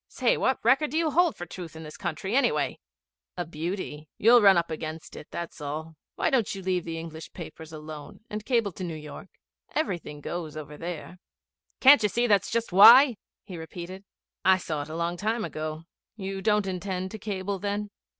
Say, 0.07 0.35
what 0.35 0.57
record 0.65 0.89
do 0.89 0.97
you 0.97 1.11
hold 1.11 1.35
for 1.35 1.45
truth 1.45 1.75
in 1.75 1.83
this 1.83 1.95
country, 1.95 2.35
anyway?' 2.35 2.79
'A 3.37 3.45
beauty. 3.45 4.07
You 4.17 4.39
ran 4.39 4.57
up 4.57 4.71
against 4.71 5.15
it, 5.15 5.27
that's 5.29 5.61
all. 5.61 5.95
Why 6.15 6.31
don't 6.31 6.55
you 6.55 6.63
leave 6.63 6.85
the 6.85 6.97
English 6.97 7.31
papers 7.33 7.71
alone 7.71 8.21
and 8.27 8.43
cable 8.43 8.71
to 8.71 8.83
New 8.83 8.95
York? 8.95 9.27
Everything 9.75 10.19
goes 10.19 10.57
over 10.57 10.75
there.' 10.75 11.19
'Can't 11.81 12.01
you 12.01 12.09
see 12.09 12.25
that's 12.25 12.49
just 12.49 12.71
why?' 12.71 13.17
he 13.43 13.59
repeated. 13.59 14.03
'I 14.43 14.57
saw 14.57 14.81
it 14.81 14.89
a 14.89 14.95
long 14.95 15.17
time 15.17 15.45
ago. 15.45 15.83
You 16.15 16.41
don't 16.41 16.65
intend 16.65 17.11
to 17.11 17.19
cable 17.19 17.59
then?' 17.59 17.91